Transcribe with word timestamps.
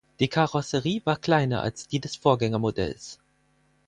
Die 0.19 0.29
Karosserie 0.29 1.01
war 1.05 1.15
kleiner 1.15 1.61
als 1.61 1.87
die 1.87 1.99
des 1.99 2.15
Vorgängermodells. 2.15 3.19